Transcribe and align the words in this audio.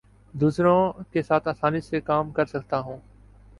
دوسروں 0.33 0.91
کے 1.11 1.21
ساتھ 1.21 1.47
آسانی 1.47 1.81
سے 1.81 2.01
کام 2.01 2.31
کر 2.31 2.45
سکتا 2.45 2.79
ہوں 2.79 2.97